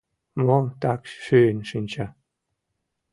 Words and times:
—Мом 0.45 0.65
так 0.81 1.01
шӱйын 1.23 1.59
шинча. 1.69 2.07